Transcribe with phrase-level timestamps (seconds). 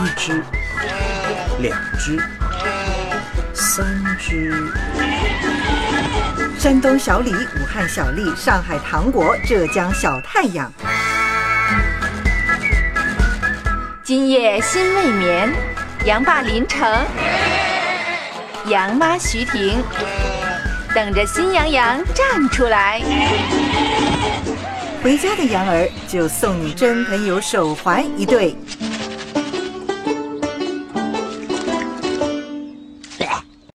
[0.00, 0.44] 一只，
[1.58, 2.22] 两只，
[3.52, 3.84] 三
[4.16, 4.52] 只。
[6.56, 10.72] 山东小李，武汉小丽，上海糖果，浙江小太阳。
[14.04, 15.52] 今夜心未眠，
[16.04, 16.88] 杨爸林城，
[18.66, 19.82] 杨妈徐婷，
[20.94, 23.02] 等着新羊羊站出来。
[25.02, 28.56] 回家的羊儿就送你真朋友手环一对。